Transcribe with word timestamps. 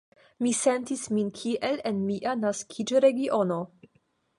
Mi 0.45 0.53
sentis 0.59 1.03
min 1.17 1.29
kiel 1.41 1.79
en 1.93 2.03
mia 2.09 2.37
naskiĝregiono. 2.43 3.65